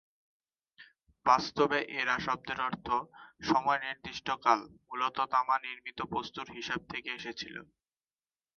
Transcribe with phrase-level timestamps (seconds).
[1.25, 2.87] বাস্তবে, "এরা" শব্দের অর্থ
[3.41, 7.61] "সময়ের নির্দিষ্ট কাল" মূলত তামা নির্মিত বস্তুর হিসাব থেকে এসেছিলো।